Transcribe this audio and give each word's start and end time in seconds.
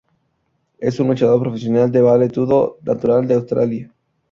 Es 0.79 0.99
un 0.99 1.09
luchador 1.09 1.39
profesional 1.41 1.91
de 1.91 2.01
Vale 2.01 2.27
tudo 2.27 2.79
natural 2.81 3.27
de 3.27 3.35
Australia. 3.35 3.93